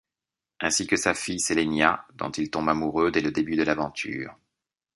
[0.61, 1.39] Ainsi que sa fille...
[1.39, 4.35] Sélénia dont il tombe amoureux dès le début de l’aventure.